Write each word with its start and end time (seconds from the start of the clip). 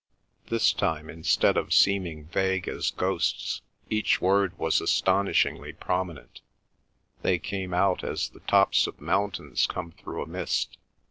This 0.49 0.73
time, 0.73 1.11
instead 1.11 1.57
of 1.57 1.75
seeming 1.75 2.25
vague 2.25 2.67
as 2.67 2.89
ghosts, 2.89 3.61
each 3.87 4.19
word 4.19 4.57
was 4.57 4.81
astonishingly 4.81 5.73
prominent; 5.73 6.41
they 7.21 7.37
came 7.37 7.71
out 7.71 8.03
as 8.03 8.27
the 8.29 8.39
tops 8.39 8.87
of 8.87 8.99
mountains 8.99 9.67
come 9.67 9.91
through 9.91 10.23
a 10.23 10.27
mist. 10.27 10.79